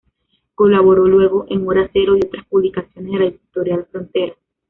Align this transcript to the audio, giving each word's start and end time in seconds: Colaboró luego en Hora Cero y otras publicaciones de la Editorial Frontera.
Colaboró 0.55 1.05
luego 1.05 1.45
en 1.49 1.67
Hora 1.67 1.87
Cero 1.93 2.17
y 2.17 2.25
otras 2.25 2.47
publicaciones 2.47 3.11
de 3.13 3.19
la 3.19 3.25
Editorial 3.25 3.85
Frontera. 3.85 4.33